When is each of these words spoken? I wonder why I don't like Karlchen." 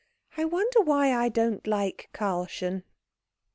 I 0.35 0.45
wonder 0.45 0.81
why 0.81 1.13
I 1.13 1.29
don't 1.29 1.67
like 1.67 2.09
Karlchen." 2.11 2.85